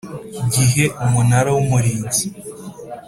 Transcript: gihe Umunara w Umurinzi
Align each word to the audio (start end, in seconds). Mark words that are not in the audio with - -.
gihe 0.53 0.83
Umunara 1.03 1.49
w 1.55 1.57
Umurinzi 1.63 2.25